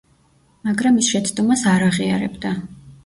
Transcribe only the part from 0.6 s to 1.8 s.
მაგრამ ის შეცდომას